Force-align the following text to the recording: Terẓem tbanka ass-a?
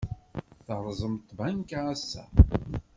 Terẓem 0.65 1.15
tbanka 1.29 1.79
ass-a? 1.93 2.23